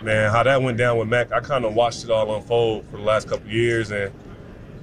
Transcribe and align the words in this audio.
Man, 0.00 0.30
how 0.30 0.44
that 0.44 0.62
went 0.62 0.78
down 0.78 0.96
with 0.96 1.08
Mac, 1.08 1.32
I 1.32 1.40
kind 1.40 1.64
of 1.64 1.74
watched 1.74 2.04
it 2.04 2.10
all 2.10 2.36
unfold 2.36 2.86
for 2.90 2.98
the 2.98 3.02
last 3.02 3.28
couple 3.28 3.50
years, 3.50 3.90
and 3.90 4.12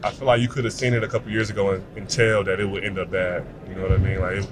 I 0.03 0.11
feel 0.11 0.27
like 0.27 0.41
you 0.41 0.49
could 0.49 0.65
have 0.65 0.73
seen 0.73 0.93
it 0.93 1.03
a 1.03 1.07
couple 1.07 1.31
years 1.31 1.49
ago 1.49 1.71
and, 1.71 1.97
and, 1.97 2.09
tell 2.09 2.43
that 2.43 2.59
it 2.59 2.65
would 2.65 2.83
end 2.83 2.99
up 2.99 3.11
bad. 3.11 3.45
You 3.67 3.75
know 3.75 3.83
what 3.83 3.93
I 3.93 3.97
mean? 3.97 4.19
Like, 4.19 4.37
it, 4.37 4.47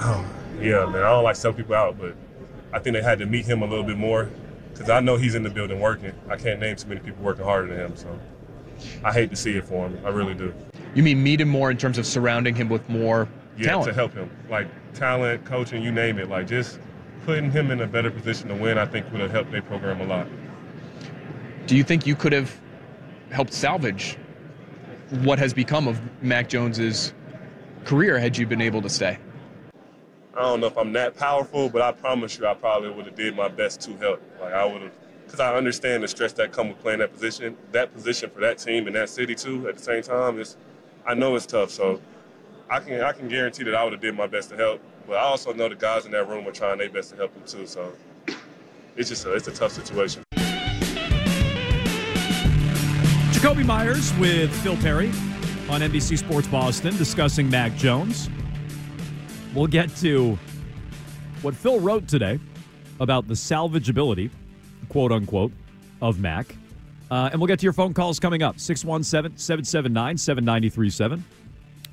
oh, 0.00 0.26
yeah, 0.60 0.84
man. 0.86 0.96
I 0.96 1.10
don't 1.10 1.22
like 1.22 1.36
sell 1.36 1.52
people 1.52 1.76
out, 1.76 1.96
but 1.96 2.16
I 2.72 2.80
think 2.80 2.94
they 2.94 3.02
had 3.02 3.20
to 3.20 3.26
meet 3.26 3.44
him 3.44 3.62
a 3.62 3.66
little 3.66 3.84
bit 3.84 3.96
more 3.96 4.30
because 4.72 4.90
I 4.90 4.98
know 4.98 5.16
he's 5.16 5.36
in 5.36 5.44
the 5.44 5.50
building 5.50 5.78
working. 5.78 6.12
I 6.28 6.36
can't 6.36 6.58
name 6.58 6.74
too 6.74 6.88
many 6.88 7.00
people 7.00 7.22
working 7.22 7.44
harder 7.44 7.68
than 7.68 7.78
him, 7.78 7.96
so 7.96 8.18
I 9.04 9.12
hate 9.12 9.30
to 9.30 9.36
see 9.36 9.52
it 9.52 9.64
for 9.64 9.88
him. 9.88 10.04
I 10.04 10.08
really 10.08 10.34
do. 10.34 10.52
You 10.94 11.04
mean 11.04 11.22
meet 11.22 11.40
him 11.40 11.48
more 11.48 11.70
in 11.70 11.76
terms 11.76 11.98
of 11.98 12.06
surrounding 12.06 12.56
him 12.56 12.68
with 12.68 12.88
more 12.88 13.28
yeah, 13.56 13.68
talent? 13.68 13.88
to 13.88 13.94
help 13.94 14.12
him, 14.12 14.28
like 14.50 14.66
talent, 14.92 15.44
coaching, 15.44 15.84
you 15.84 15.92
name 15.92 16.18
it. 16.18 16.28
Like 16.28 16.48
just 16.48 16.80
putting 17.24 17.50
him 17.50 17.70
in 17.70 17.80
a 17.80 17.86
better 17.86 18.10
position 18.10 18.48
to 18.48 18.54
win, 18.54 18.78
I 18.78 18.86
think 18.86 19.10
would 19.12 19.20
have 19.20 19.30
helped 19.30 19.50
their 19.50 19.62
program 19.62 20.00
a 20.00 20.04
lot. 20.04 20.26
Do 21.66 21.76
you 21.76 21.84
think 21.84 22.06
you 22.06 22.14
could 22.14 22.32
have 22.32 22.60
helped 23.30 23.52
salvage 23.52 24.16
what 25.22 25.38
has 25.38 25.54
become 25.54 25.88
of 25.88 26.00
Mac 26.22 26.48
Jones's 26.48 27.12
career 27.84 28.18
had 28.18 28.36
you 28.36 28.46
been 28.46 28.60
able 28.60 28.82
to 28.82 28.88
stay? 28.88 29.18
I 30.36 30.40
don't 30.40 30.60
know 30.60 30.66
if 30.66 30.76
I'm 30.76 30.92
that 30.94 31.16
powerful, 31.16 31.68
but 31.68 31.80
I 31.80 31.92
promise 31.92 32.38
you, 32.38 32.46
I 32.46 32.54
probably 32.54 32.90
would 32.90 33.06
have 33.06 33.14
did 33.14 33.36
my 33.36 33.48
best 33.48 33.80
to 33.82 33.96
help. 33.96 34.20
Like 34.40 34.52
I 34.52 34.64
would 34.64 34.82
have, 34.82 34.92
because 35.24 35.40
I 35.40 35.54
understand 35.54 36.02
the 36.02 36.08
stress 36.08 36.32
that 36.34 36.52
come 36.52 36.68
with 36.68 36.80
playing 36.80 36.98
that 36.98 37.12
position. 37.12 37.56
That 37.70 37.94
position 37.94 38.30
for 38.30 38.40
that 38.40 38.58
team 38.58 38.86
and 38.86 38.96
that 38.96 39.08
city 39.08 39.34
too. 39.34 39.68
At 39.68 39.76
the 39.76 39.82
same 39.82 40.02
time, 40.02 40.40
it's 40.40 40.56
I 41.06 41.14
know 41.14 41.36
it's 41.36 41.46
tough. 41.46 41.70
So 41.70 42.00
I 42.68 42.80
can 42.80 43.00
I 43.00 43.12
can 43.12 43.28
guarantee 43.28 43.62
that 43.64 43.74
I 43.74 43.84
would 43.84 43.92
have 43.92 44.02
did 44.02 44.16
my 44.16 44.26
best 44.26 44.50
to 44.50 44.56
help. 44.56 44.80
But 45.06 45.16
I 45.16 45.22
also 45.22 45.52
know 45.52 45.68
the 45.68 45.74
guys 45.74 46.06
in 46.06 46.12
that 46.12 46.28
room 46.28 46.46
are 46.48 46.52
trying 46.52 46.78
their 46.78 46.90
best 46.90 47.10
to 47.10 47.16
help 47.16 47.34
them 47.34 47.42
too. 47.46 47.66
So 47.66 47.92
it's 48.96 49.08
just 49.08 49.26
a, 49.26 49.34
it's 49.34 49.48
a 49.48 49.52
tough 49.52 49.72
situation. 49.72 50.22
Jakobi 53.32 53.66
Meyers 53.66 54.14
with 54.14 54.50
Phil 54.62 54.76
Perry 54.78 55.08
on 55.68 55.80
NBC 55.80 56.18
Sports 56.18 56.46
Boston 56.48 56.96
discussing 56.96 57.50
Mac 57.50 57.74
Jones. 57.76 58.30
We'll 59.54 59.66
get 59.66 59.94
to 59.96 60.38
what 61.42 61.54
Phil 61.54 61.78
wrote 61.80 62.08
today 62.08 62.40
about 63.00 63.28
the 63.28 63.34
salvageability, 63.34 64.30
quote 64.88 65.12
unquote, 65.12 65.52
of 66.00 66.18
Mac. 66.20 66.54
Uh, 67.10 67.28
and 67.30 67.40
we'll 67.40 67.48
get 67.48 67.58
to 67.58 67.64
your 67.64 67.72
phone 67.72 67.92
calls 67.92 68.18
coming 68.18 68.42
up 68.42 68.58
617 68.58 69.36
779 69.36 70.16
7937. 70.16 71.24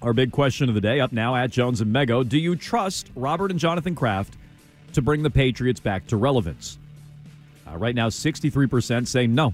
Our 0.01 0.13
big 0.13 0.31
question 0.31 0.67
of 0.67 0.73
the 0.73 0.81
day 0.81 0.99
up 0.99 1.11
now 1.11 1.35
at 1.35 1.51
Jones 1.51 1.79
and 1.79 1.93
Mego. 1.93 2.27
Do 2.27 2.39
you 2.39 2.55
trust 2.55 3.11
Robert 3.15 3.51
and 3.51 3.59
Jonathan 3.59 3.93
Kraft 3.93 4.35
to 4.93 5.01
bring 5.01 5.21
the 5.21 5.29
Patriots 5.29 5.79
back 5.79 6.07
to 6.07 6.17
relevance? 6.17 6.79
Uh, 7.67 7.77
right 7.77 7.93
now, 7.93 8.09
63% 8.09 9.07
say 9.07 9.27
no. 9.27 9.53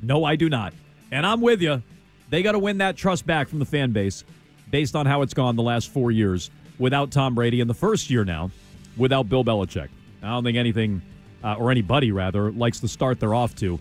No, 0.00 0.24
I 0.24 0.36
do 0.36 0.48
not. 0.48 0.74
And 1.10 1.26
I'm 1.26 1.40
with 1.40 1.60
you. 1.60 1.82
They 2.28 2.42
got 2.44 2.52
to 2.52 2.60
win 2.60 2.78
that 2.78 2.96
trust 2.96 3.26
back 3.26 3.48
from 3.48 3.58
the 3.58 3.64
fan 3.64 3.90
base 3.90 4.22
based 4.70 4.94
on 4.94 5.06
how 5.06 5.22
it's 5.22 5.34
gone 5.34 5.56
the 5.56 5.62
last 5.62 5.90
four 5.90 6.12
years 6.12 6.50
without 6.78 7.10
Tom 7.10 7.34
Brady, 7.34 7.60
in 7.60 7.66
the 7.66 7.74
first 7.74 8.10
year 8.10 8.24
now 8.24 8.52
without 8.96 9.28
Bill 9.28 9.44
Belichick. 9.44 9.88
I 10.22 10.28
don't 10.28 10.44
think 10.44 10.56
anything, 10.56 11.02
uh, 11.42 11.54
or 11.54 11.72
anybody 11.72 12.12
rather, 12.12 12.52
likes 12.52 12.78
the 12.78 12.88
start 12.88 13.18
they're 13.18 13.34
off 13.34 13.56
to 13.56 13.80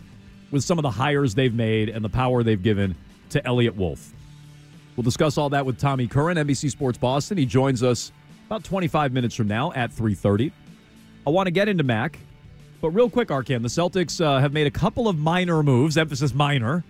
with 0.50 0.64
some 0.64 0.80
of 0.80 0.84
the 0.84 0.90
hires 0.90 1.36
they've 1.36 1.54
made 1.54 1.90
and 1.90 2.04
the 2.04 2.10
power 2.10 2.42
they've 2.42 2.62
given 2.62 2.96
to 3.30 3.46
Eliot 3.46 3.76
Wolf. 3.76 4.12
We'll 5.00 5.06
discuss 5.06 5.38
all 5.38 5.50
that 5.52 5.66
with 5.66 5.80
Tommy 5.80 6.08
Curran, 6.08 6.36
NBC 6.36 6.70
Sports 6.70 6.98
Boston. 6.98 7.38
He 7.38 7.46
joins 7.46 7.84
us 7.84 8.12
about 8.48 8.66
25 8.66 9.14
minutes 9.14 9.34
from 9.34 9.48
now 9.48 9.72
at 9.72 9.94
3:30. 9.94 10.52
I 11.26 11.30
want 11.30 11.48
to 11.48 11.52
get 11.52 11.70
into 11.70 11.86
Mac, 11.86 12.20
but 12.82 12.90
real 12.90 13.10
quick, 13.10 13.30
Arcand, 13.30 13.62
the 13.62 13.70
Celtics 13.70 14.20
uh, 14.20 14.42
have 14.42 14.52
made 14.52 14.68
a 14.68 14.72
couple 14.72 15.08
of 15.08 15.18
minor 15.18 15.64
moves, 15.64 15.98
emphasis 15.98 16.34
minor, 16.34 16.84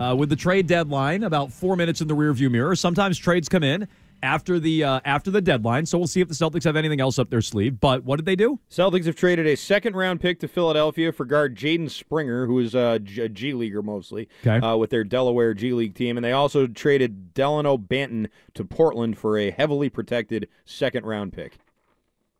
uh, 0.00 0.16
with 0.16 0.30
the 0.30 0.36
trade 0.36 0.66
deadline 0.66 1.24
about 1.24 1.52
four 1.52 1.76
minutes 1.76 2.00
in 2.00 2.08
the 2.08 2.16
rearview 2.16 2.50
mirror. 2.50 2.74
Sometimes 2.74 3.18
trades 3.18 3.50
come 3.50 3.62
in 3.62 3.86
after 4.22 4.58
the 4.58 4.84
uh, 4.84 5.00
after 5.04 5.30
the 5.30 5.40
deadline. 5.40 5.86
So 5.86 5.98
we'll 5.98 6.06
see 6.06 6.20
if 6.20 6.28
the 6.28 6.34
Celtics 6.34 6.64
have 6.64 6.76
anything 6.76 7.00
else 7.00 7.18
up 7.18 7.30
their 7.30 7.42
sleeve. 7.42 7.80
But 7.80 8.04
what 8.04 8.16
did 8.16 8.26
they 8.26 8.36
do? 8.36 8.58
Celtics 8.70 9.06
have 9.06 9.16
traded 9.16 9.46
a 9.46 9.56
second 9.56 9.96
round 9.96 10.20
pick 10.20 10.40
to 10.40 10.48
Philadelphia 10.48 11.12
for 11.12 11.24
guard 11.24 11.56
Jaden 11.56 11.90
Springer, 11.90 12.46
who 12.46 12.58
is 12.58 12.74
a 12.74 12.98
G, 12.98 13.28
G 13.28 13.52
leaguer 13.52 13.82
mostly, 13.82 14.28
okay. 14.46 14.64
uh, 14.64 14.76
with 14.76 14.90
their 14.90 15.04
Delaware 15.04 15.54
G 15.54 15.72
League 15.72 15.94
team, 15.94 16.16
and 16.16 16.24
they 16.24 16.32
also 16.32 16.66
traded 16.66 17.34
Delano 17.34 17.76
Banton 17.76 18.28
to 18.54 18.64
Portland 18.64 19.18
for 19.18 19.38
a 19.38 19.50
heavily 19.50 19.88
protected 19.88 20.48
second 20.64 21.06
round 21.06 21.32
pick. 21.32 21.58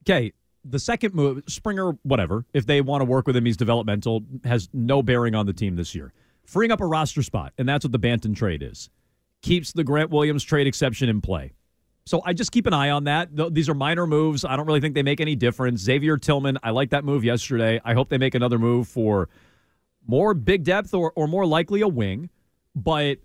Okay. 0.09 0.33
The 0.69 0.81
second 0.81 1.15
move, 1.15 1.45
Springer, 1.47 1.93
whatever. 2.03 2.45
If 2.53 2.67
they 2.67 2.81
want 2.81 3.01
to 3.01 3.05
work 3.05 3.29
with 3.29 3.37
him, 3.37 3.45
he's 3.45 3.57
developmental, 3.57 4.25
has 4.43 4.69
no 4.73 5.01
bearing 5.01 5.37
on 5.37 5.47
the 5.47 5.53
team 5.53 5.77
this 5.77 5.95
year. 5.95 6.13
Freeing 6.45 6.73
up 6.73 6.81
a 6.81 6.87
roster 6.87 7.23
spot, 7.23 7.53
and 7.57 7.69
that's 7.69 7.85
what 7.85 7.93
the 7.93 8.01
Banton 8.01 8.35
trade 8.35 8.65
is. 8.65 8.91
Keeps 9.43 9.73
the 9.73 9.85
Grant 9.85 10.11
Williams 10.11 10.43
trade 10.43 10.67
exception 10.67 11.09
in 11.09 11.21
play. 11.21 11.53
So 12.07 12.23
I 12.25 12.33
just 12.33 12.53
keep 12.53 12.67
an 12.67 12.73
eye 12.73 12.91
on 12.91 13.05
that. 13.05 13.31
These 13.53 13.69
are 13.69 13.75
minor 13.75 14.07
moves. 14.07 14.45
I 14.45 14.57
don't 14.57 14.67
really 14.67 14.81
think 14.81 14.95
they 14.95 15.03
make 15.03 15.21
any 15.21 15.35
difference. 15.35 15.81
Xavier 15.81 16.17
Tillman, 16.17 16.57
I 16.63 16.71
like 16.71 16.91
that 16.91 17.05
move 17.05 17.25
yesterday. 17.25 17.81
I 17.85 17.95
hope 17.95 18.09
they 18.11 18.19
make 18.19 18.37
another 18.37 18.61
move 18.61 18.87
for 18.87 19.29
more 20.07 20.33
big 20.33 20.63
depth 20.63 20.95
or, 20.95 21.13
or 21.17 21.27
more 21.27 21.45
likely 21.45 21.81
a 21.81 21.89
wing, 21.89 22.31
but 22.77 23.19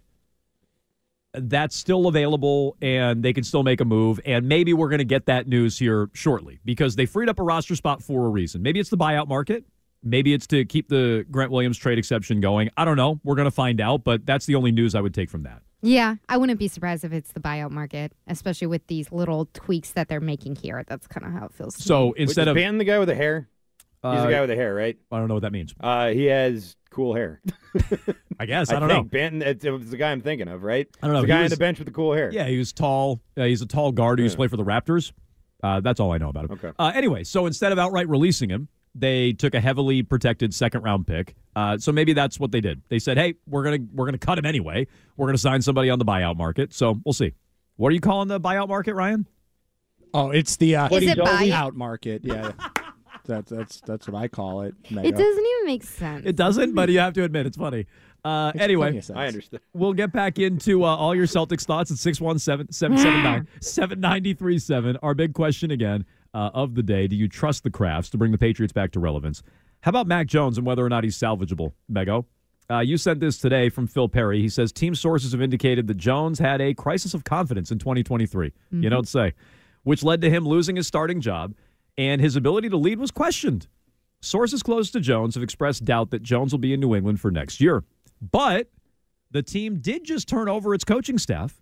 that's 1.34 1.76
still 1.76 2.08
available 2.08 2.76
and 2.82 3.22
they 3.22 3.34
can 3.34 3.44
still 3.44 3.62
make 3.62 3.82
a 3.82 3.86
move. 3.86 4.20
And 4.26 4.50
maybe 4.50 4.74
we're 4.74 4.90
going 4.90 4.98
to 4.98 5.06
get 5.06 5.28
that 5.28 5.48
news 5.48 5.78
here 5.78 6.10
shortly 6.14 6.60
because 6.66 6.96
they 6.96 7.06
freed 7.06 7.30
up 7.30 7.40
a 7.40 7.44
roster 7.44 7.76
spot 7.76 8.02
for 8.02 8.26
a 8.26 8.30
reason. 8.30 8.64
Maybe 8.64 8.80
it's 8.80 8.90
the 8.90 8.98
buyout 8.98 9.28
market. 9.28 9.64
Maybe 10.04 10.34
it's 10.34 10.48
to 10.48 10.66
keep 10.66 10.90
the 10.90 11.26
Grant 11.30 11.52
Williams 11.52 11.78
trade 11.78 11.98
exception 11.98 12.42
going. 12.42 12.70
I 12.76 12.86
don't 12.86 12.98
know. 12.98 13.20
We're 13.24 13.36
going 13.36 13.46
to 13.46 13.52
find 13.52 13.80
out, 13.80 14.04
but 14.04 14.26
that's 14.26 14.46
the 14.46 14.56
only 14.56 14.72
news 14.72 14.96
I 14.96 15.02
would 15.02 15.14
take 15.14 15.30
from 15.30 15.44
that. 15.44 15.62
Yeah, 15.84 16.16
I 16.30 16.38
wouldn't 16.38 16.60
be 16.60 16.68
surprised 16.68 17.04
if 17.04 17.12
it's 17.12 17.32
the 17.32 17.40
buyout 17.40 17.72
market, 17.72 18.14
especially 18.28 18.68
with 18.68 18.86
these 18.88 19.12
little 19.12 19.50
tweaks 19.54 19.92
that 19.92 20.08
they're 20.08 20.20
making 20.20 20.56
here. 20.56 20.84
That's 20.88 21.08
kind 21.08 21.26
of 21.26 21.34
how 21.34 21.46
it 21.46 21.54
feels. 21.54 21.76
so 21.76 22.08
me. 22.08 22.14
instead 22.18 22.48
of 22.48 22.56
ban 22.56 22.78
the 22.78 22.84
guy 22.84 23.00
with 23.00 23.08
the 23.08 23.16
hair, 23.16 23.48
he's 24.04 24.04
uh, 24.04 24.26
the 24.26 24.32
guy 24.32 24.42
with 24.42 24.50
the 24.50 24.56
hair, 24.56 24.76
right? 24.76 24.98
I 25.12 25.18
don't 25.18 25.28
know 25.28 25.34
what 25.36 25.44
that 25.44 25.52
means. 25.52 25.74
Uh, 25.80 26.10
he 26.10 26.26
has 26.26 26.76
cool 26.92 27.16
hair. 27.16 27.42
I 28.40 28.46
guess 28.46 28.70
I, 28.72 28.78
I 28.78 28.80
don't 28.80 28.90
think 28.90 29.12
know. 29.12 29.20
Banton, 29.20 29.42
it's, 29.44 29.66
it's 29.66 29.90
the 29.90 29.98
guy 29.98 30.12
I'm 30.12 30.22
thinking 30.22 30.48
of, 30.48 30.62
right? 30.62 30.88
I 31.02 31.08
don't 31.08 31.16
know. 31.16 31.22
The 31.22 31.28
He 31.28 31.34
guy 31.34 31.44
on 31.44 31.50
the 31.50 31.58
bench 31.58 31.80
with 31.80 31.88
the 31.88 31.94
cool 31.94 32.14
hair. 32.14 32.30
Yeah, 32.32 32.48
he 32.48 32.58
was 32.60 32.74
tall. 32.74 33.22
Uh, 33.36 33.44
he's 33.46 33.62
a 33.62 33.68
tall 33.68 33.92
guard 33.92 34.20
who 34.20 34.24
used 34.24 34.34
to 34.34 34.38
play 34.38 34.48
for 34.48 34.58
the 34.58 34.66
Raptors. 34.66 35.14
Uh, 35.64 35.80
that's 35.80 36.00
all 36.00 36.12
I 36.12 36.18
know 36.20 36.30
about 36.30 36.46
him. 36.46 36.52
Okay. 36.54 36.72
Uh, 36.78 36.92
anyway, 36.94 37.24
so 37.24 37.46
instead 37.46 37.72
of 37.72 37.80
outright 37.80 38.10
releasing 38.10 38.50
him, 38.50 38.68
they 38.96 39.34
took 39.34 39.54
a 39.56 39.62
heavily 39.62 40.04
protected 40.04 40.54
second 40.54 40.84
round 40.84 41.08
pick. 41.08 41.36
Uh, 41.56 41.78
so 41.78 41.92
maybe 41.92 42.14
that's 42.14 42.40
what 42.40 42.52
they 42.52 42.62
did. 42.62 42.82
They 42.90 43.00
said, 43.00 43.18
"Hey, 43.18 43.36
we're 43.48 43.64
gonna 43.64 43.80
we're 43.94 44.06
gonna 44.06 44.18
cut 44.18 44.38
him 44.38 44.46
anyway. 44.46 44.88
We're 45.18 45.28
gonna 45.28 45.38
sign 45.38 45.62
somebody 45.62 45.90
on 45.90 46.00
the 46.00 46.06
buyout 46.06 46.38
market." 46.38 46.74
So 46.74 47.00
we'll 47.06 47.14
see. 47.14 47.34
What 47.76 47.90
are 47.90 47.96
you 47.96 48.02
calling 48.02 48.28
the 48.28 48.40
buyout 48.40 48.68
market, 48.68 48.94
Ryan? 48.94 49.28
Oh, 50.14 50.32
it's 50.32 50.58
the 50.58 50.76
uh, 50.76 50.90
it 50.92 51.18
buy- 51.18 51.50
out 51.52 51.76
market. 51.76 52.22
Yeah, 52.24 52.52
that's 53.26 53.52
that's 53.52 53.82
that's 53.82 54.08
what 54.08 54.22
I 54.22 54.28
call 54.28 54.62
it. 54.62 54.76
It 54.90 54.94
doesn't 54.94 55.24
even 55.24 55.66
make 55.66 55.84
sense. 55.84 56.26
It 56.26 56.36
doesn't, 56.36 56.74
but 56.74 56.90
you 56.90 57.00
have 57.00 57.14
to 57.14 57.24
admit 57.24 57.46
it's 57.46 57.58
funny. 57.58 57.88
Uh, 58.24 58.52
Makes 58.54 58.64
anyway, 58.64 58.86
plenty 58.88 58.98
of 59.00 59.06
sense. 59.06 59.18
I 59.18 59.28
understand. 59.28 59.64
We'll 59.74 59.94
get 59.94 60.12
back 60.12 60.38
into 60.38 60.84
uh, 60.84 60.96
all 60.96 61.16
your 61.16 61.26
Celtics 61.26 61.66
thoughts 61.66 61.92
at 61.92 61.98
617 61.98 62.72
779 62.72 63.48
7937. 63.62 64.98
Our 65.02 65.14
big 65.14 65.34
question 65.34 65.72
again 65.72 66.06
uh, 66.34 66.52
of 66.54 66.76
the 66.76 66.84
day 66.84 67.08
Do 67.08 67.16
you 67.16 67.28
trust 67.28 67.64
the 67.64 67.70
Krafts 67.70 68.10
to 68.12 68.18
bring 68.18 68.32
the 68.32 68.38
Patriots 68.38 68.74
back 68.74 68.92
to 68.92 69.00
relevance? 69.00 69.44
How 69.82 69.90
about 69.90 70.08
Mac 70.08 70.28
Jones 70.28 70.58
and 70.58 70.66
whether 70.66 70.86
or 70.86 70.90
not 70.90 71.04
he's 71.04 71.18
salvageable, 71.18 71.74
Mego? 71.92 72.26
Uh, 72.70 72.80
you 72.80 72.96
sent 72.98 73.20
this 73.20 73.38
today 73.38 73.68
from 73.68 73.88
Phil 73.88 74.08
Perry. 74.08 74.40
He 74.42 74.48
says 74.48 74.72
team 74.72 74.96
sources 74.96 75.34
have 75.34 75.42
indicated 75.42 75.88
that 75.88 75.98
Jones 75.98 76.40
had 76.40 76.62
a 76.62 76.74
crisis 76.74 77.14
of 77.14 77.24
confidence 77.24 77.72
in 77.72 77.80
2023. 77.80 78.54
You 78.72 78.90
don't 78.90 79.08
say, 79.08 79.34
which 79.84 80.04
led 80.04 80.22
to 80.22 80.30
him 80.30 80.46
losing 80.46 80.78
his 80.78 80.88
starting 80.88 81.20
job, 81.20 81.54
and 81.98 82.22
his 82.22 82.36
ability 82.36 82.70
to 82.70 82.78
lead 82.78 83.00
was 83.00 83.12
questioned. 83.12 83.68
Sources 84.22 84.64
close 84.64 84.92
to 84.92 85.00
Jones 85.00 85.34
have 85.34 85.44
expressed 85.44 85.84
doubt 85.84 86.12
that 86.12 86.22
Jones 86.24 86.54
will 86.54 86.60
be 86.60 86.74
in 86.74 86.80
New 86.80 86.96
England 86.96 87.20
for 87.20 87.32
next 87.32 87.60
year. 87.60 87.84
But 88.22 88.70
the 89.32 89.42
team 89.42 89.80
did 89.80 90.06
just 90.06 90.30
turn 90.30 90.48
over 90.48 90.74
its 90.74 90.84
coaching 90.84 91.18
staff. 91.18 91.62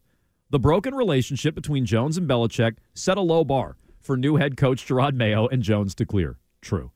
The 0.52 0.60
broken 0.60 0.94
relationship 0.94 1.56
between 1.56 1.86
Jones 1.86 2.18
and 2.18 2.30
Belichick 2.30 2.78
set 2.94 3.18
a 3.18 3.22
low 3.22 3.44
bar 3.44 3.78
for 4.00 4.18
new 4.18 4.38
head 4.38 4.58
coach 4.58 4.88
Jerod 4.88 5.14
Mayo 5.14 5.48
and 5.48 5.62
Jones 5.62 5.96
to 5.96 6.06
clear. 6.06 6.38
True. 6.62 6.92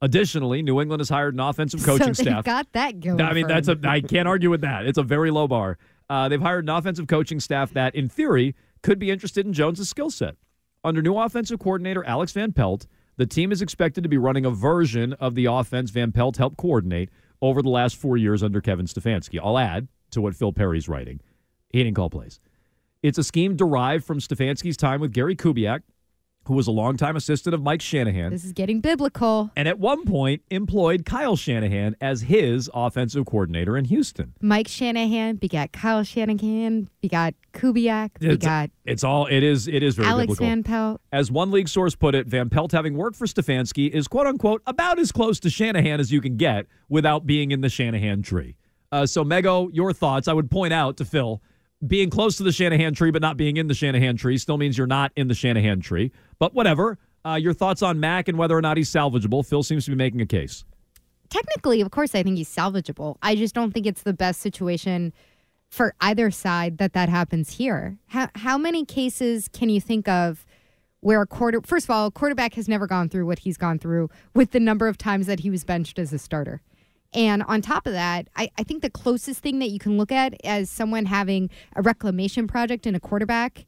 Additionally, 0.00 0.62
New 0.62 0.80
England 0.80 1.00
has 1.00 1.08
hired 1.08 1.34
an 1.34 1.40
offensive 1.40 1.82
coaching 1.84 2.14
so 2.14 2.22
staff. 2.22 2.44
got 2.44 2.72
that 2.72 3.00
going. 3.00 3.20
I 3.20 3.32
mean, 3.32 3.48
that's 3.48 3.68
a 3.68 3.78
I 3.84 4.00
can't 4.00 4.28
argue 4.28 4.50
with 4.50 4.60
that. 4.60 4.86
It's 4.86 4.98
a 4.98 5.02
very 5.02 5.30
low 5.30 5.48
bar. 5.48 5.78
Uh, 6.08 6.28
they've 6.28 6.40
hired 6.40 6.64
an 6.64 6.70
offensive 6.70 7.06
coaching 7.06 7.40
staff 7.40 7.72
that, 7.72 7.94
in 7.94 8.08
theory, 8.08 8.54
could 8.82 8.98
be 8.98 9.10
interested 9.10 9.44
in 9.44 9.52
Jones's 9.52 9.88
skill 9.88 10.10
set. 10.10 10.36
Under 10.84 11.02
new 11.02 11.16
offensive 11.18 11.58
coordinator 11.58 12.04
Alex 12.04 12.32
Van 12.32 12.52
Pelt, 12.52 12.86
the 13.16 13.26
team 13.26 13.50
is 13.50 13.60
expected 13.60 14.04
to 14.04 14.08
be 14.08 14.16
running 14.16 14.46
a 14.46 14.50
version 14.50 15.12
of 15.14 15.34
the 15.34 15.46
offense 15.46 15.90
Van 15.90 16.12
Pelt 16.12 16.36
helped 16.36 16.56
coordinate 16.56 17.10
over 17.42 17.60
the 17.62 17.68
last 17.68 17.96
four 17.96 18.16
years 18.16 18.42
under 18.42 18.60
Kevin 18.60 18.86
Stefanski. 18.86 19.40
I'll 19.42 19.58
add 19.58 19.88
to 20.12 20.20
what 20.20 20.36
Phil 20.36 20.52
Perry's 20.52 20.88
writing. 20.88 21.20
He 21.70 21.82
didn't 21.82 21.96
call 21.96 22.10
plays. 22.10 22.40
It's 23.02 23.18
a 23.18 23.24
scheme 23.24 23.56
derived 23.56 24.04
from 24.04 24.18
Stefanski's 24.18 24.76
time 24.76 25.00
with 25.00 25.12
Gary 25.12 25.36
Kubiak, 25.36 25.82
who 26.48 26.54
was 26.54 26.66
a 26.66 26.70
longtime 26.70 27.14
assistant 27.14 27.54
of 27.54 27.62
Mike 27.62 27.82
Shanahan. 27.82 28.30
This 28.30 28.42
is 28.44 28.52
getting 28.54 28.80
biblical. 28.80 29.50
and 29.54 29.68
at 29.68 29.78
one 29.78 30.04
point 30.06 30.42
employed 30.50 31.04
Kyle 31.04 31.36
Shanahan 31.36 31.94
as 32.00 32.22
his 32.22 32.70
offensive 32.72 33.26
coordinator 33.26 33.76
in 33.76 33.84
Houston. 33.84 34.32
Mike 34.40 34.66
Shanahan 34.66 35.36
begat 35.36 35.72
Kyle 35.72 36.02
Shanahan, 36.02 36.88
begat 37.02 37.34
Kubiak, 37.52 38.10
It's, 38.16 38.26
begat 38.26 38.70
it's 38.86 39.04
all 39.04 39.26
it 39.26 39.42
is 39.42 39.68
it 39.68 39.82
is 39.82 39.94
very 39.94 40.08
Alex 40.08 40.22
biblical. 40.28 40.46
Van 40.46 40.62
Pelt. 40.62 41.00
As 41.12 41.30
one 41.30 41.50
league 41.50 41.68
source 41.68 41.94
put 41.94 42.14
it, 42.14 42.26
Van 42.26 42.48
Pelt 42.48 42.72
having 42.72 42.96
worked 42.96 43.16
for 43.16 43.26
Stefanski 43.26 43.90
is 43.90 44.08
quote 44.08 44.26
unquote 44.26 44.62
about 44.66 44.98
as 44.98 45.12
close 45.12 45.38
to 45.40 45.50
Shanahan 45.50 46.00
as 46.00 46.10
you 46.10 46.22
can 46.22 46.36
get 46.38 46.66
without 46.88 47.26
being 47.26 47.50
in 47.50 47.60
the 47.60 47.68
Shanahan 47.68 48.22
tree. 48.22 48.56
Uh, 48.90 49.04
so 49.04 49.22
Mego, 49.22 49.68
your 49.72 49.92
thoughts? 49.92 50.28
I 50.28 50.32
would 50.32 50.50
point 50.50 50.72
out 50.72 50.96
to 50.96 51.04
Phil, 51.04 51.42
being 51.86 52.10
close 52.10 52.36
to 52.36 52.42
the 52.42 52.52
Shanahan 52.52 52.94
tree 52.94 53.10
but 53.10 53.22
not 53.22 53.36
being 53.36 53.56
in 53.56 53.68
the 53.68 53.74
Shanahan 53.74 54.16
tree 54.16 54.38
still 54.38 54.58
means 54.58 54.76
you're 54.76 54.86
not 54.86 55.12
in 55.16 55.28
the 55.28 55.34
Shanahan 55.34 55.80
tree. 55.80 56.12
But 56.38 56.54
whatever. 56.54 56.98
Uh, 57.24 57.34
your 57.34 57.52
thoughts 57.52 57.82
on 57.82 58.00
Mac 58.00 58.28
and 58.28 58.38
whether 58.38 58.56
or 58.56 58.62
not 58.62 58.76
he's 58.76 58.88
salvageable? 58.88 59.44
Phil 59.44 59.62
seems 59.62 59.84
to 59.84 59.90
be 59.90 59.96
making 59.96 60.20
a 60.20 60.26
case. 60.26 60.64
Technically, 61.28 61.80
of 61.80 61.90
course, 61.90 62.14
I 62.14 62.22
think 62.22 62.38
he's 62.38 62.48
salvageable. 62.48 63.16
I 63.22 63.34
just 63.34 63.54
don't 63.54 63.72
think 63.72 63.86
it's 63.86 64.02
the 64.02 64.14
best 64.14 64.40
situation 64.40 65.12
for 65.68 65.94
either 66.00 66.30
side 66.30 66.78
that 66.78 66.94
that 66.94 67.08
happens 67.08 67.54
here. 67.54 67.98
How, 68.06 68.28
how 68.34 68.56
many 68.56 68.84
cases 68.84 69.48
can 69.48 69.68
you 69.68 69.80
think 69.80 70.08
of 70.08 70.46
where 71.00 71.20
a 71.20 71.26
quarter, 71.26 71.60
first 71.60 71.86
of 71.86 71.90
all, 71.90 72.06
a 72.06 72.10
quarterback 72.10 72.54
has 72.54 72.68
never 72.68 72.86
gone 72.86 73.08
through 73.08 73.26
what 73.26 73.40
he's 73.40 73.58
gone 73.58 73.78
through 73.78 74.08
with 74.34 74.52
the 74.52 74.60
number 74.60 74.88
of 74.88 74.96
times 74.96 75.26
that 75.26 75.40
he 75.40 75.50
was 75.50 75.64
benched 75.64 75.98
as 75.98 76.12
a 76.12 76.18
starter? 76.18 76.62
And 77.14 77.42
on 77.44 77.62
top 77.62 77.86
of 77.86 77.94
that, 77.94 78.28
I, 78.36 78.50
I 78.58 78.62
think 78.62 78.82
the 78.82 78.90
closest 78.90 79.40
thing 79.40 79.58
that 79.60 79.70
you 79.70 79.78
can 79.78 79.96
look 79.96 80.12
at 80.12 80.34
as 80.44 80.68
someone 80.68 81.06
having 81.06 81.48
a 81.74 81.82
reclamation 81.82 82.46
project 82.46 82.86
in 82.86 82.94
a 82.94 83.00
quarterback 83.00 83.64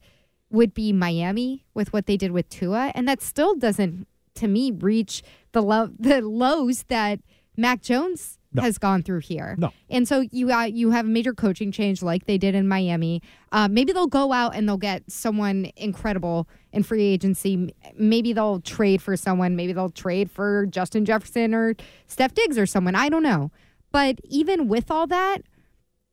would 0.51 0.73
be 0.73 0.93
Miami 0.93 1.65
with 1.73 1.91
what 1.93 2.05
they 2.05 2.17
did 2.17 2.31
with 2.31 2.47
Tua, 2.49 2.91
and 2.93 3.07
that 3.07 3.21
still 3.21 3.55
doesn't, 3.55 4.05
to 4.35 4.47
me, 4.47 4.71
reach 4.71 5.23
the 5.53 5.61
lo- 5.61 5.91
the 5.99 6.21
lows 6.21 6.83
that 6.89 7.19
Mac 7.57 7.81
Jones 7.81 8.37
No. 8.53 8.61
has 8.61 8.77
gone 8.77 9.01
through 9.01 9.19
here. 9.21 9.55
No. 9.57 9.71
And 9.89 10.07
so 10.07 10.25
you 10.31 10.47
got 10.47 10.73
you 10.73 10.91
have 10.91 11.05
a 11.05 11.09
major 11.09 11.33
coaching 11.33 11.71
change 11.71 12.03
like 12.03 12.25
they 12.25 12.37
did 12.37 12.53
in 12.53 12.67
Miami. 12.67 13.21
Uh, 13.51 13.67
maybe 13.69 13.91
they'll 13.93 14.07
go 14.07 14.31
out 14.33 14.55
and 14.55 14.67
they'll 14.67 14.77
get 14.77 15.03
someone 15.11 15.71
incredible 15.77 16.47
in 16.73 16.83
free 16.83 17.03
agency. 17.03 17.73
Maybe 17.95 18.33
they'll 18.33 18.61
trade 18.61 19.01
for 19.01 19.17
someone. 19.17 19.55
Maybe 19.55 19.73
they'll 19.73 19.89
trade 19.89 20.31
for 20.31 20.65
Justin 20.67 21.05
Jefferson 21.05 21.53
or 21.53 21.75
Steph 22.07 22.33
Diggs 22.33 22.57
or 22.57 22.65
someone. 22.65 22.95
I 22.95 23.09
don't 23.09 23.23
know. 23.23 23.51
But 23.91 24.19
even 24.23 24.67
with 24.67 24.89
all 24.89 25.07
that, 25.07 25.39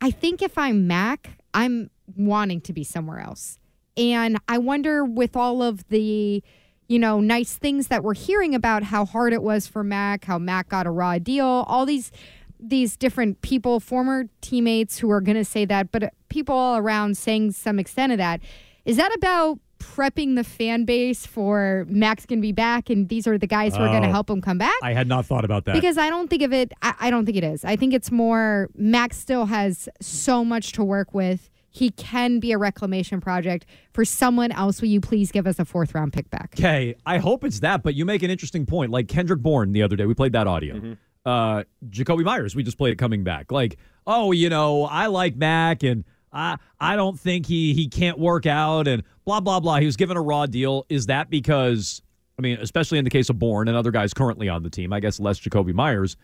I 0.01 0.11
think 0.11 0.43
if 0.43 0.59
I'm 0.59 0.87
Mac, 0.87 1.39
I'm 1.55 1.91
wanting 2.17 2.61
to 2.63 2.73
be 2.73 2.85
somewhere 2.85 3.21
else. 3.21 3.59
And 3.97 4.39
I 4.49 4.59
wonder 4.59 5.05
with 5.05 5.37
all 5.37 5.63
of 5.63 5.87
the, 5.89 6.43
you 6.89 6.99
know, 6.99 7.21
nice 7.21 7.55
things 7.55 7.89
that 7.89 8.03
we're 8.05 8.15
hearing 8.15 8.55
about 8.55 8.85
how 8.85 9.05
hard 9.05 9.33
it 9.33 9.43
was 9.43 9.67
for 9.67 9.83
Mac, 9.83 10.25
how 10.25 10.39
Mac 10.39 10.69
got 10.69 10.87
a 10.87 10.91
raw 10.91 11.19
deal, 11.19 11.47
all 11.47 11.85
these 11.85 12.13
these 12.61 12.97
different 12.97 13.41
people, 13.41 13.79
former 13.79 14.25
teammates 14.41 14.99
who 14.99 15.11
are 15.11 15.21
going 15.21 15.37
to 15.37 15.45
say 15.45 15.65
that, 15.65 15.93
but 15.93 16.03
uh, 16.03 16.11
people 16.29 16.57
all 16.57 16.77
around 16.77 17.17
saying 17.17 17.53
some 17.53 17.79
extent 17.79 18.11
of 18.11 18.19
that. 18.19 18.41
Is 18.85 18.97
that 18.97 19.15
about 19.15 19.61
prepping 19.99 20.37
the 20.37 20.45
fan 20.45 20.85
base 20.85 21.27
for 21.27 21.85
Mac's 21.89 22.25
going 22.27 22.39
to 22.39 22.43
be 22.43 22.53
back 22.53 22.89
and 22.91 23.09
these 23.09 23.27
are 23.27 23.37
the 23.37 23.47
guys 23.49 23.75
who 23.77 23.83
are 23.83 23.89
going 23.89 24.03
to 24.03 24.09
Oh. 24.09 24.13
help 24.13 24.31
him 24.31 24.41
come 24.41 24.59
back? 24.59 24.75
I 24.83 24.93
had 24.93 25.09
not 25.09 25.27
thought 25.27 25.45
about 25.45 25.65
that. 25.65 25.75
Because 25.75 25.99
I 25.99 26.09
don't 26.09 26.29
think 26.31 26.43
of 26.43 26.53
it. 26.53 26.73
I, 26.83 26.95
I 27.01 27.11
don't 27.11 27.25
think 27.27 27.37
it 27.37 27.45
is. 27.45 27.65
I 27.65 27.77
think 27.77 27.93
it's 27.93 28.11
more. 28.13 28.69
Max 28.77 29.17
still 29.19 29.47
has 29.47 29.89
so 30.01 30.45
much 30.45 30.73
to 30.73 30.85
work 30.85 31.13
with. 31.15 31.51
He 31.71 31.91
can 31.91 32.41
be 32.41 32.53
a 32.53 32.59
reclamation 32.59 33.21
project 33.21 33.67
for 33.93 34.05
someone 34.05 34.51
else. 34.53 34.81
Will 34.81 34.89
you 34.89 35.01
please 35.01 35.31
give 35.33 35.47
us 35.47 35.59
a 35.59 35.65
fourth 35.65 35.95
round 35.95 36.13
pick 36.13 36.31
back? 36.31 36.55
Okay, 36.59 36.95
I 37.05 37.19
hope 37.19 37.45
it's 37.45 37.61
that, 37.61 37.83
but 37.83 37.95
you 37.95 38.05
make 38.05 38.23
an 38.23 38.31
interesting 38.31 38.67
point. 38.67 38.91
Like 38.91 39.07
Kendrick 39.09 39.41
Bourne 39.41 39.73
the 39.73 39.83
other 39.83 39.95
day, 39.97 40.07
we 40.07 40.15
played 40.15 40.33
that 40.33 40.47
audio. 40.47 40.97
Uh, 41.27 41.65
Jakobi 41.91 42.25
Meyers, 42.25 42.57
we 42.57 42.63
just 42.63 42.79
played 42.79 42.93
it 42.93 42.97
coming 42.97 43.23
back. 43.23 43.53
Like, 43.53 43.77
oh, 44.07 44.33
you 44.33 44.49
know, 44.49 44.85
I 44.85 45.07
like 45.09 45.37
Mac, 45.37 45.83
and 45.83 46.05
I 46.33 46.57
I 46.81 46.97
don't 46.97 47.19
think 47.19 47.47
he 47.47 47.75
he 47.75 47.89
can't 47.89 48.19
work 48.19 48.47
out, 48.47 48.89
and 48.89 49.03
blah 49.25 49.41
blah 49.41 49.61
blah. 49.61 49.79
He 49.79 49.87
was 49.87 49.97
given 49.97 50.17
a 50.17 50.23
raw 50.23 50.47
deal. 50.47 50.87
Is 50.89 51.07
that 51.07 51.31
because? 51.31 52.03
I 52.39 52.43
mean, 52.43 52.59
especially 52.61 52.99
in 52.99 53.05
the 53.05 53.11
case 53.11 53.31
of 53.31 53.39
Bourne 53.39 53.67
and 53.67 53.77
other 53.77 53.91
guys 53.91 54.15
currently 54.15 54.49
on 54.49 54.63
the 54.63 54.71
team, 54.71 54.93
I 54.93 55.01
guess 55.01 55.19
less 55.19 55.41
Jakobi 55.41 55.75
Meyers, 55.75 56.17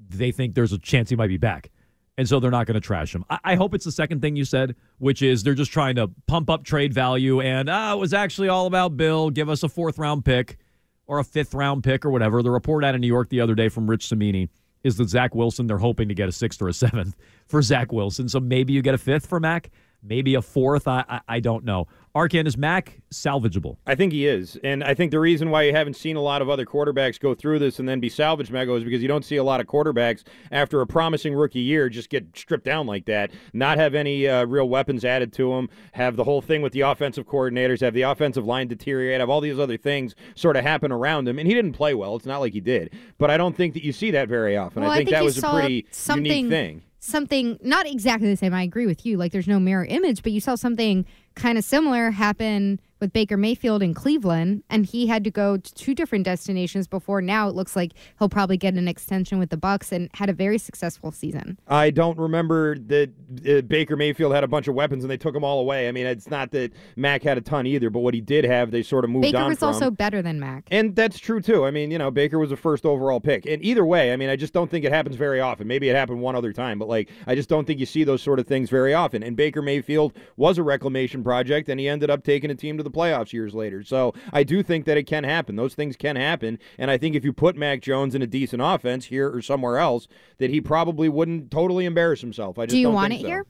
they 0.00 0.32
think 0.32 0.54
there's 0.54 0.72
a 0.72 0.78
chance 0.78 1.10
he 1.10 1.16
might 1.16 1.28
be 1.28 1.36
back. 1.36 1.70
And 2.16 2.28
so 2.28 2.38
they're 2.40 2.50
not 2.50 2.66
going 2.66 2.74
to 2.74 2.80
trash 2.80 3.14
him. 3.14 3.24
I, 3.30 3.38
I 3.44 3.54
hope 3.54 3.74
it's 3.74 3.84
the 3.84 3.92
second 3.92 4.20
thing 4.20 4.36
you 4.36 4.44
said, 4.44 4.74
which 4.98 5.22
is 5.22 5.42
they're 5.42 5.54
just 5.54 5.72
trying 5.72 5.96
to 5.96 6.10
pump 6.26 6.50
up 6.50 6.64
trade 6.64 6.92
value. 6.92 7.40
And 7.40 7.68
ah, 7.68 7.94
it 7.94 7.98
was 7.98 8.12
actually 8.12 8.48
all 8.48 8.66
about 8.66 8.96
Bill. 8.96 9.30
Give 9.30 9.48
us 9.48 9.62
a 9.62 9.68
fourth 9.68 9.98
round 9.98 10.24
pick 10.24 10.58
or 11.06 11.18
a 11.18 11.24
fifth 11.24 11.54
round 11.54 11.84
pick 11.84 12.04
or 12.04 12.10
whatever. 12.10 12.42
The 12.42 12.50
report 12.50 12.84
out 12.84 12.94
of 12.94 13.00
New 13.00 13.06
York 13.06 13.28
the 13.28 13.40
other 13.40 13.54
day 13.54 13.68
from 13.68 13.88
Rich 13.88 14.08
Cimini 14.08 14.48
is 14.84 14.96
that 14.98 15.08
Zach 15.08 15.34
Wilson, 15.34 15.66
they're 15.66 15.78
hoping 15.78 16.08
to 16.08 16.14
get 16.14 16.28
a 16.28 16.32
sixth 16.32 16.62
or 16.62 16.68
a 16.68 16.72
seventh 16.72 17.16
for 17.46 17.62
Zach 17.62 17.90
Wilson. 17.92 18.28
So 18.28 18.38
maybe 18.38 18.72
you 18.72 18.82
get 18.82 18.94
a 18.94 18.98
fifth 18.98 19.26
for 19.26 19.40
Mac, 19.40 19.70
maybe 20.02 20.34
a 20.34 20.42
fourth. 20.42 20.86
I, 20.86 21.04
I, 21.08 21.20
I 21.26 21.40
don't 21.40 21.64
know. 21.64 21.88
Arkin, 22.16 22.46
is 22.46 22.56
Mac 22.56 23.00
salvageable? 23.10 23.76
I 23.88 23.96
think 23.96 24.12
he 24.12 24.24
is. 24.28 24.56
And 24.62 24.84
I 24.84 24.94
think 24.94 25.10
the 25.10 25.18
reason 25.18 25.50
why 25.50 25.64
you 25.64 25.72
haven't 25.72 25.94
seen 25.94 26.14
a 26.14 26.20
lot 26.20 26.42
of 26.42 26.48
other 26.48 26.64
quarterbacks 26.64 27.18
go 27.18 27.34
through 27.34 27.58
this 27.58 27.80
and 27.80 27.88
then 27.88 27.98
be 27.98 28.08
salvaged, 28.08 28.52
Mego, 28.52 28.78
is 28.78 28.84
because 28.84 29.02
you 29.02 29.08
don't 29.08 29.24
see 29.24 29.34
a 29.34 29.42
lot 29.42 29.60
of 29.60 29.66
quarterbacks 29.66 30.22
after 30.52 30.80
a 30.80 30.86
promising 30.86 31.34
rookie 31.34 31.58
year 31.58 31.88
just 31.88 32.10
get 32.10 32.24
stripped 32.36 32.64
down 32.64 32.86
like 32.86 33.06
that, 33.06 33.32
not 33.52 33.78
have 33.78 33.96
any 33.96 34.28
uh, 34.28 34.46
real 34.46 34.68
weapons 34.68 35.04
added 35.04 35.32
to 35.32 35.50
them, 35.50 35.68
have 35.92 36.14
the 36.14 36.22
whole 36.22 36.40
thing 36.40 36.62
with 36.62 36.72
the 36.72 36.82
offensive 36.82 37.26
coordinators, 37.26 37.80
have 37.80 37.94
the 37.94 38.02
offensive 38.02 38.46
line 38.46 38.68
deteriorate, 38.68 39.18
have 39.18 39.28
all 39.28 39.40
these 39.40 39.58
other 39.58 39.76
things 39.76 40.14
sort 40.36 40.56
of 40.56 40.62
happen 40.62 40.92
around 40.92 41.26
him. 41.26 41.40
And 41.40 41.48
he 41.48 41.54
didn't 41.54 41.72
play 41.72 41.94
well. 41.94 42.14
It's 42.14 42.26
not 42.26 42.38
like 42.38 42.52
he 42.52 42.60
did. 42.60 42.94
But 43.18 43.32
I 43.32 43.36
don't 43.36 43.56
think 43.56 43.74
that 43.74 43.82
you 43.82 43.92
see 43.92 44.12
that 44.12 44.28
very 44.28 44.56
often. 44.56 44.82
Well, 44.82 44.92
I 44.92 44.98
think 44.98 45.10
that 45.10 45.18
you 45.18 45.24
was 45.24 45.38
a 45.38 45.50
pretty 45.50 45.86
something, 45.90 46.26
unique 46.26 46.48
thing. 46.48 46.82
Something 47.00 47.58
not 47.60 47.86
exactly 47.86 48.28
the 48.28 48.36
same. 48.36 48.54
I 48.54 48.62
agree 48.62 48.86
with 48.86 49.04
you. 49.04 49.16
Like 49.16 49.32
there's 49.32 49.48
no 49.48 49.58
mirror 49.58 49.84
image, 49.84 50.22
but 50.22 50.30
you 50.30 50.40
saw 50.40 50.54
something 50.54 51.04
kind 51.34 51.58
of 51.58 51.64
similar 51.64 52.10
happen 52.10 52.80
with 53.00 53.12
Baker 53.12 53.36
Mayfield 53.36 53.82
in 53.82 53.92
Cleveland, 53.92 54.62
and 54.70 54.86
he 54.86 55.06
had 55.08 55.24
to 55.24 55.30
go 55.30 55.58
to 55.58 55.74
two 55.74 55.94
different 55.94 56.24
destinations 56.24 56.86
before. 56.86 57.20
Now 57.20 57.48
it 57.48 57.54
looks 57.54 57.76
like 57.76 57.92
he'll 58.18 58.30
probably 58.30 58.56
get 58.56 58.74
an 58.74 58.88
extension 58.88 59.38
with 59.38 59.50
the 59.50 59.58
Bucs 59.58 59.92
and 59.92 60.08
had 60.14 60.30
a 60.30 60.32
very 60.32 60.56
successful 60.56 61.10
season. 61.10 61.58
I 61.68 61.90
don't 61.90 62.16
remember 62.18 62.78
that 62.78 63.10
uh, 63.46 63.60
Baker 63.62 63.96
Mayfield 63.96 64.32
had 64.32 64.42
a 64.42 64.48
bunch 64.48 64.68
of 64.68 64.74
weapons 64.74 65.04
and 65.04 65.10
they 65.10 65.18
took 65.18 65.34
them 65.34 65.44
all 65.44 65.60
away. 65.60 65.86
I 65.88 65.92
mean, 65.92 66.06
it's 66.06 66.30
not 66.30 66.52
that 66.52 66.72
Mac 66.96 67.22
had 67.22 67.36
a 67.36 67.42
ton 67.42 67.66
either, 67.66 67.90
but 67.90 68.00
what 68.00 68.14
he 68.14 68.22
did 68.22 68.44
have, 68.44 68.70
they 68.70 68.82
sort 68.82 69.04
of 69.04 69.10
moved 69.10 69.22
Baker 69.24 69.38
on 69.38 69.42
Baker 69.42 69.50
was 69.50 69.58
from. 69.58 69.68
also 69.68 69.90
better 69.90 70.22
than 70.22 70.40
Mac. 70.40 70.64
and 70.70 70.96
that's 70.96 71.18
true 71.18 71.40
too. 71.42 71.66
I 71.66 71.72
mean, 71.72 71.90
you 71.90 71.98
know, 71.98 72.10
Baker 72.10 72.38
was 72.38 72.52
a 72.52 72.56
first 72.56 72.86
overall 72.86 73.20
pick. 73.20 73.44
And 73.44 73.62
either 73.62 73.84
way, 73.84 74.12
I 74.12 74.16
mean, 74.16 74.30
I 74.30 74.36
just 74.36 74.54
don't 74.54 74.70
think 74.70 74.84
it 74.84 74.92
happens 74.92 75.16
very 75.16 75.40
often. 75.40 75.66
Maybe 75.66 75.90
it 75.90 75.96
happened 75.96 76.22
one 76.22 76.36
other 76.36 76.52
time, 76.54 76.78
but 76.78 76.88
like, 76.88 77.10
I 77.26 77.34
just 77.34 77.48
don't 77.48 77.66
think 77.66 77.80
you 77.80 77.86
see 77.86 78.04
those 78.04 78.22
sort 78.22 78.38
of 78.38 78.46
things 78.46 78.70
very 78.70 78.94
often. 78.94 79.22
And 79.22 79.36
Baker 79.36 79.60
Mayfield 79.60 80.14
was 80.36 80.58
a 80.58 80.62
reclamation 80.62 81.22
project, 81.24 81.68
and 81.68 81.80
he 81.80 81.88
ended 81.88 82.10
up 82.10 82.22
taking 82.22 82.50
a 82.50 82.54
team 82.54 82.76
to 82.76 82.82
the 82.82 82.90
playoffs 82.90 83.32
years 83.32 83.54
later. 83.54 83.82
So 83.82 84.14
I 84.32 84.44
do 84.44 84.62
think 84.62 84.84
that 84.84 84.96
it 84.96 85.04
can 85.04 85.24
happen. 85.24 85.56
Those 85.56 85.74
things 85.74 85.96
can 85.96 86.16
happen. 86.16 86.58
And 86.78 86.90
I 86.90 86.98
think 86.98 87.16
if 87.16 87.24
you 87.24 87.32
put 87.32 87.56
Mac 87.56 87.80
Jones 87.80 88.14
in 88.14 88.22
a 88.22 88.26
decent 88.26 88.62
offense 88.62 89.06
here 89.06 89.28
or 89.34 89.42
somewhere 89.42 89.78
else, 89.78 90.06
that 90.38 90.50
he 90.50 90.60
probably 90.60 91.08
wouldn't 91.08 91.50
totally 91.50 91.84
embarrass 91.86 92.20
himself. 92.20 92.58
I 92.58 92.66
just 92.66 92.72
Do 92.74 92.78
you 92.78 92.84
don't 92.86 92.94
want 92.94 93.08
think 93.10 93.22
it 93.22 93.24
so. 93.24 93.28
here? 93.28 93.46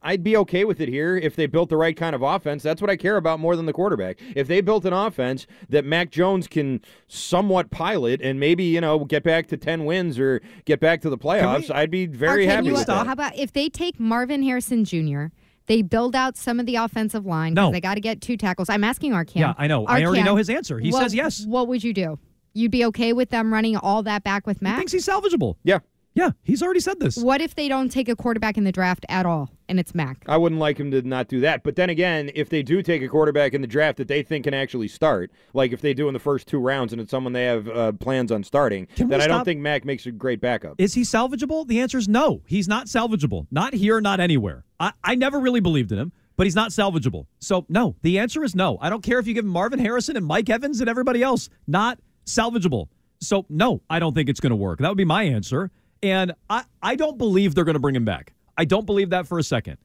I'd 0.00 0.22
be 0.22 0.36
okay 0.36 0.64
with 0.64 0.80
it 0.80 0.88
here 0.88 1.16
if 1.16 1.34
they 1.34 1.46
built 1.46 1.70
the 1.70 1.76
right 1.76 1.96
kind 1.96 2.14
of 2.14 2.22
offense. 2.22 2.62
That's 2.62 2.80
what 2.80 2.88
I 2.88 2.96
care 2.96 3.16
about 3.16 3.40
more 3.40 3.56
than 3.56 3.66
the 3.66 3.72
quarterback. 3.72 4.18
If 4.36 4.46
they 4.46 4.60
built 4.60 4.84
an 4.84 4.92
offense 4.92 5.44
that 5.68 5.84
Mac 5.84 6.12
Jones 6.12 6.46
can 6.46 6.80
somewhat 7.08 7.70
pilot 7.72 8.20
and 8.22 8.38
maybe, 8.38 8.62
you 8.62 8.80
know, 8.80 9.00
get 9.04 9.24
back 9.24 9.48
to 9.48 9.56
10 9.56 9.84
wins 9.84 10.16
or 10.16 10.40
get 10.66 10.78
back 10.78 11.00
to 11.00 11.10
the 11.10 11.18
playoffs, 11.18 11.68
I'd 11.74 11.90
be 11.90 12.06
very 12.06 12.46
happy 12.46 12.68
you- 12.68 12.74
with 12.74 12.86
that. 12.86 13.06
How 13.08 13.12
about 13.12 13.36
if 13.36 13.52
they 13.52 13.68
take 13.68 13.98
Marvin 13.98 14.44
Harrison 14.44 14.84
Jr., 14.84 15.26
they 15.68 15.82
build 15.82 16.16
out 16.16 16.36
some 16.36 16.58
of 16.58 16.66
the 16.66 16.74
offensive 16.76 17.24
line 17.24 17.54
No. 17.54 17.70
they 17.70 17.80
got 17.80 17.94
to 17.94 18.00
get 18.00 18.20
two 18.20 18.36
tackles. 18.36 18.68
I'm 18.68 18.82
asking 18.82 19.12
Arcan. 19.12 19.36
Yeah, 19.36 19.54
I 19.56 19.66
know. 19.68 19.86
I 19.86 20.04
already 20.04 20.22
know 20.24 20.36
his 20.36 20.50
answer. 20.50 20.78
He 20.78 20.90
what- 20.90 21.02
says 21.02 21.14
yes. 21.14 21.46
What 21.46 21.68
would 21.68 21.84
you 21.84 21.92
do? 21.94 22.18
You'd 22.54 22.72
be 22.72 22.84
okay 22.86 23.12
with 23.12 23.30
them 23.30 23.52
running 23.52 23.76
all 23.76 24.02
that 24.02 24.24
back 24.24 24.46
with 24.46 24.58
He 24.58 24.64
Mac? 24.64 24.78
thinks 24.78 24.90
he's 24.92 25.06
salvageable. 25.06 25.54
Yeah. 25.62 25.78
Yeah, 26.18 26.30
he's 26.42 26.64
already 26.64 26.80
said 26.80 26.98
this. 26.98 27.16
What 27.16 27.40
if 27.40 27.54
they 27.54 27.68
don't 27.68 27.90
take 27.90 28.08
a 28.08 28.16
quarterback 28.16 28.58
in 28.58 28.64
the 28.64 28.72
draft 28.72 29.06
at 29.08 29.24
all 29.24 29.50
and 29.68 29.78
it's 29.78 29.94
Mac? 29.94 30.24
I 30.26 30.36
wouldn't 30.36 30.60
like 30.60 30.76
him 30.76 30.90
to 30.90 31.00
not 31.02 31.28
do 31.28 31.38
that. 31.42 31.62
But 31.62 31.76
then 31.76 31.90
again, 31.90 32.32
if 32.34 32.48
they 32.48 32.64
do 32.64 32.82
take 32.82 33.02
a 33.02 33.08
quarterback 33.08 33.54
in 33.54 33.60
the 33.60 33.68
draft 33.68 33.98
that 33.98 34.08
they 34.08 34.24
think 34.24 34.42
can 34.42 34.52
actually 34.52 34.88
start, 34.88 35.30
like 35.54 35.70
if 35.70 35.80
they 35.80 35.94
do 35.94 36.08
in 36.08 36.14
the 36.14 36.18
first 36.18 36.48
two 36.48 36.58
rounds 36.58 36.92
and 36.92 37.00
it's 37.00 37.12
someone 37.12 37.34
they 37.34 37.44
have 37.44 37.68
uh, 37.68 37.92
plans 37.92 38.32
on 38.32 38.42
starting, 38.42 38.86
Can 38.96 39.06
then 39.08 39.20
I 39.20 39.28
don't 39.28 39.44
think 39.44 39.60
Mac 39.60 39.84
makes 39.84 40.06
a 40.06 40.10
great 40.10 40.40
backup. 40.40 40.74
Is 40.78 40.94
he 40.94 41.02
salvageable? 41.02 41.68
The 41.68 41.78
answer 41.78 41.98
is 41.98 42.08
no. 42.08 42.42
He's 42.46 42.66
not 42.66 42.88
salvageable. 42.88 43.46
Not 43.52 43.72
here, 43.72 44.00
not 44.00 44.18
anywhere. 44.18 44.64
I, 44.80 44.92
I 45.04 45.14
never 45.14 45.38
really 45.38 45.60
believed 45.60 45.92
in 45.92 46.00
him, 46.00 46.10
but 46.36 46.48
he's 46.48 46.56
not 46.56 46.70
salvageable. 46.70 47.26
So, 47.38 47.64
no, 47.68 47.94
the 48.02 48.18
answer 48.18 48.42
is 48.42 48.56
no. 48.56 48.76
I 48.80 48.90
don't 48.90 49.04
care 49.04 49.20
if 49.20 49.28
you 49.28 49.34
give 49.34 49.44
him 49.44 49.52
Marvin 49.52 49.78
Harrison 49.78 50.16
and 50.16 50.26
Mike 50.26 50.50
Evans 50.50 50.80
and 50.80 50.90
everybody 50.90 51.22
else. 51.22 51.48
Not 51.68 52.00
salvageable. 52.26 52.88
So, 53.20 53.46
no, 53.48 53.82
I 53.88 54.00
don't 54.00 54.14
think 54.14 54.28
it's 54.28 54.40
going 54.40 54.50
to 54.50 54.56
work. 54.56 54.80
That 54.80 54.88
would 54.88 54.98
be 54.98 55.04
my 55.04 55.22
answer. 55.22 55.70
And 56.02 56.32
I, 56.48 56.64
I 56.82 56.96
don't 56.96 57.18
believe 57.18 57.54
they're 57.54 57.64
going 57.64 57.74
to 57.74 57.80
bring 57.80 57.96
him 57.96 58.04
back. 58.04 58.32
I 58.56 58.64
don't 58.64 58.86
believe 58.86 59.10
that 59.10 59.26
for 59.26 59.38
a 59.38 59.42
second. 59.42 59.78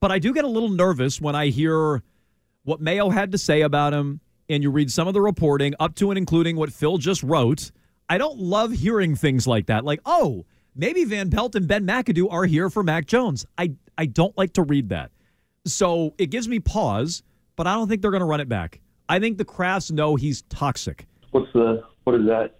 But 0.00 0.12
I 0.12 0.18
do 0.18 0.32
get 0.32 0.44
a 0.44 0.48
little 0.48 0.68
nervous 0.68 1.20
when 1.20 1.34
I 1.34 1.48
hear 1.48 2.02
what 2.64 2.80
Mayo 2.80 3.10
had 3.10 3.32
to 3.32 3.38
say 3.38 3.62
about 3.62 3.92
him 3.92 4.20
and 4.48 4.62
you 4.62 4.70
read 4.70 4.90
some 4.90 5.08
of 5.08 5.14
the 5.14 5.20
reporting 5.20 5.74
up 5.80 5.94
to 5.96 6.10
and 6.10 6.18
including 6.18 6.56
what 6.56 6.72
Phil 6.72 6.98
just 6.98 7.22
wrote, 7.22 7.70
I 8.08 8.18
don't 8.18 8.38
love 8.38 8.72
hearing 8.72 9.16
things 9.16 9.46
like 9.46 9.66
that. 9.66 9.84
Like, 9.84 10.00
oh, 10.06 10.46
maybe 10.74 11.04
Van 11.04 11.30
Pelt 11.30 11.54
and 11.54 11.66
Ben 11.66 11.86
McAdoo 11.86 12.32
are 12.32 12.44
here 12.44 12.70
for 12.70 12.82
Mac 12.82 13.06
Jones. 13.06 13.44
I, 13.56 13.72
I 13.96 14.06
don't 14.06 14.36
like 14.38 14.52
to 14.54 14.62
read 14.62 14.90
that. 14.90 15.10
So 15.66 16.14
it 16.18 16.26
gives 16.26 16.48
me 16.48 16.60
pause, 16.60 17.22
but 17.56 17.66
I 17.66 17.74
don't 17.74 17.88
think 17.88 18.00
they're 18.00 18.12
going 18.12 18.20
to 18.20 18.26
run 18.26 18.40
it 18.40 18.48
back. 18.48 18.80
I 19.08 19.18
think 19.18 19.38
the 19.38 19.44
Krafts 19.44 19.90
know 19.90 20.16
he's 20.16 20.42
toxic 20.42 21.06
What's 21.30 21.52
the 21.52 21.82
what 22.04 22.16
is 22.16 22.26
that? 22.26 22.57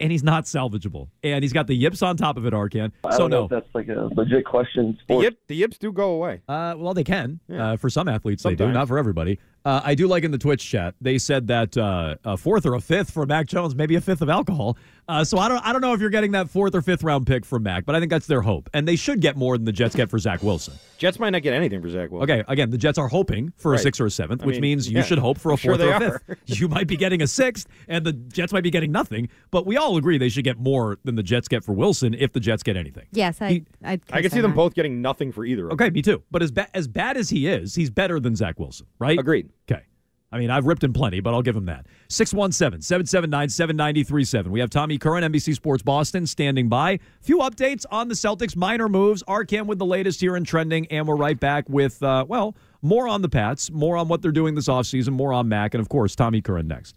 And 0.00 0.12
he's 0.12 0.22
not 0.22 0.44
salvageable. 0.44 1.08
And 1.22 1.42
he's 1.42 1.52
got 1.52 1.66
the 1.66 1.74
yips 1.74 2.02
on 2.02 2.16
top 2.16 2.36
of 2.36 2.46
it, 2.46 2.52
Arcan. 2.52 2.92
I 3.04 3.10
So 3.12 3.18
don't 3.18 3.30
know 3.30 3.38
no. 3.38 3.44
if 3.44 3.50
that's 3.50 3.74
like 3.74 3.88
a 3.88 4.08
legit 4.14 4.44
question. 4.44 4.92
The, 4.92 5.02
Sports. 5.14 5.22
yip, 5.24 5.38
the 5.48 5.56
yips 5.56 5.78
do 5.78 5.92
go 5.92 6.10
away. 6.12 6.40
Uh, 6.48 6.74
well, 6.76 6.94
they 6.94 7.04
can. 7.04 7.40
Yeah. 7.48 7.72
Uh, 7.72 7.76
for 7.76 7.90
some 7.90 8.08
athletes, 8.08 8.42
they 8.42 8.54
do. 8.54 8.70
Not 8.70 8.88
for 8.88 8.98
everybody. 8.98 9.38
Uh, 9.64 9.80
I 9.84 9.94
do 9.94 10.06
like 10.06 10.24
in 10.24 10.30
the 10.30 10.38
Twitch 10.38 10.64
chat. 10.68 10.94
They 11.00 11.18
said 11.18 11.48
that 11.48 11.76
uh, 11.76 12.16
a 12.24 12.36
fourth 12.36 12.64
or 12.64 12.74
a 12.74 12.80
fifth 12.80 13.10
for 13.10 13.26
Mac 13.26 13.46
Jones, 13.46 13.74
maybe 13.74 13.96
a 13.96 14.00
fifth 14.00 14.22
of 14.22 14.28
alcohol. 14.30 14.76
Uh, 15.08 15.24
so 15.24 15.38
I 15.38 15.48
don't. 15.48 15.58
I 15.66 15.72
don't 15.72 15.80
know 15.80 15.94
if 15.94 16.00
you're 16.00 16.10
getting 16.10 16.32
that 16.32 16.50
fourth 16.50 16.74
or 16.74 16.82
fifth 16.82 17.02
round 17.02 17.26
pick 17.26 17.44
from 17.46 17.62
Mac, 17.62 17.86
but 17.86 17.94
I 17.94 17.98
think 17.98 18.10
that's 18.10 18.26
their 18.26 18.42
hope, 18.42 18.68
and 18.74 18.86
they 18.86 18.96
should 18.96 19.20
get 19.20 19.36
more 19.36 19.56
than 19.56 19.64
the 19.64 19.72
Jets 19.72 19.94
get 19.94 20.10
for 20.10 20.18
Zach 20.18 20.42
Wilson. 20.42 20.74
Jets 20.98 21.18
might 21.18 21.30
not 21.30 21.42
get 21.42 21.54
anything 21.54 21.80
for 21.80 21.88
Zach 21.88 22.10
Wilson. 22.10 22.30
Okay, 22.30 22.44
again, 22.46 22.68
the 22.70 22.76
Jets 22.76 22.98
are 22.98 23.08
hoping 23.08 23.52
for 23.56 23.72
a 23.72 23.78
sixth 23.78 24.00
or 24.02 24.06
a 24.06 24.10
seventh, 24.10 24.42
I 24.42 24.46
which 24.46 24.56
mean, 24.56 24.62
means 24.62 24.90
you 24.90 24.98
yeah, 24.98 25.02
should 25.04 25.18
hope 25.18 25.38
for 25.38 25.48
a 25.50 25.52
I'm 25.52 25.58
sure 25.58 25.76
fourth 25.78 25.88
or 25.88 25.94
a 25.94 25.98
they 25.98 26.34
fifth. 26.34 26.38
you 26.60 26.68
might 26.68 26.86
be 26.86 26.96
getting 26.98 27.22
a 27.22 27.26
sixth, 27.26 27.66
and 27.88 28.04
the 28.04 28.12
Jets 28.12 28.52
might 28.52 28.64
be 28.64 28.70
getting 28.70 28.92
nothing. 28.92 29.28
But 29.50 29.64
we 29.64 29.78
all 29.78 29.96
agree 29.96 30.18
they 30.18 30.28
should 30.28 30.44
get 30.44 30.58
more 30.58 30.98
than 31.04 31.14
the 31.14 31.22
Jets 31.22 31.48
get 31.48 31.64
for 31.64 31.72
Wilson 31.72 32.12
if 32.12 32.32
the 32.34 32.40
Jets 32.40 32.62
get 32.62 32.76
anything. 32.76 33.06
Yes, 33.12 33.40
I. 33.40 33.48
He- 33.50 33.64
I, 33.84 34.00
I 34.12 34.20
could 34.22 34.32
see 34.32 34.40
them 34.42 34.54
both 34.54 34.74
getting 34.74 35.00
nothing 35.00 35.32
for 35.32 35.44
either. 35.44 35.70
of 35.70 35.78
them. 35.78 35.86
Okay, 35.86 35.90
me 35.90 36.02
too. 36.02 36.22
But 36.30 36.42
as 36.42 36.50
ba- 36.50 36.68
as 36.74 36.86
bad 36.86 37.16
as 37.16 37.30
he 37.30 37.46
is, 37.46 37.74
he's 37.74 37.88
better 37.90 38.20
than 38.20 38.36
Zach 38.36 38.58
Wilson, 38.58 38.86
right? 38.98 39.18
Agreed. 39.18 39.47
Okay. 39.70 39.82
I 40.30 40.38
mean, 40.38 40.50
I've 40.50 40.66
ripped 40.66 40.84
him 40.84 40.92
plenty, 40.92 41.20
but 41.20 41.32
I'll 41.32 41.42
give 41.42 41.56
him 41.56 41.66
that. 41.66 41.86
617 42.08 42.82
779 42.82 43.48
7937. 43.48 44.52
We 44.52 44.60
have 44.60 44.70
Tommy 44.70 44.98
Curran, 44.98 45.24
NBC 45.32 45.54
Sports 45.54 45.82
Boston, 45.82 46.26
standing 46.26 46.68
by. 46.68 47.00
Few 47.20 47.38
updates 47.38 47.86
on 47.90 48.08
the 48.08 48.14
Celtics' 48.14 48.54
minor 48.54 48.88
moves. 48.88 49.22
Arcam 49.24 49.66
with 49.66 49.78
the 49.78 49.86
latest 49.86 50.20
here 50.20 50.36
in 50.36 50.44
trending, 50.44 50.86
and 50.88 51.06
we're 51.06 51.16
right 51.16 51.38
back 51.38 51.68
with, 51.68 52.02
uh, 52.02 52.26
well, 52.28 52.54
more 52.82 53.08
on 53.08 53.22
the 53.22 53.28
Pats, 53.28 53.70
more 53.70 53.96
on 53.96 54.08
what 54.08 54.22
they're 54.22 54.30
doing 54.30 54.54
this 54.54 54.68
offseason, 54.68 55.10
more 55.10 55.32
on 55.32 55.48
Mac, 55.48 55.74
and 55.74 55.80
of 55.80 55.88
course, 55.88 56.14
Tommy 56.14 56.42
Curran 56.42 56.68
next. 56.68 56.94